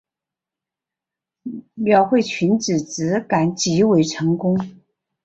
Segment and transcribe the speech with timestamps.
[1.75, 4.57] 描绘裙子质感极为成功